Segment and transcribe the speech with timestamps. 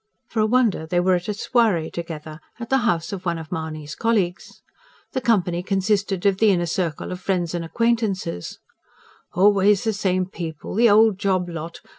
[0.29, 3.51] For a wonder they were at a soiree together, at the house of one of
[3.51, 4.63] Mahony's colleagues.
[5.11, 8.57] The company consisted of the inner circle of friends and acquaintances:
[9.35, 11.81] "Always the same people the old job lot!